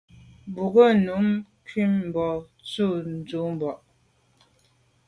Mbwôg 0.47 0.71
ko’ 0.75 0.83
num 1.05 1.27
kum 1.69 1.93
ba’ 2.13 2.27
ntshùb 2.43 3.05
tu 3.29 3.41
ba’. 3.59 3.71